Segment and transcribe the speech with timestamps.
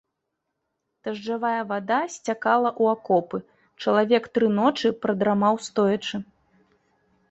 [1.07, 3.37] Дажджавая вада сцякала ў акопы,
[3.85, 6.15] чалавек тры ночы прадрамаў стоячы.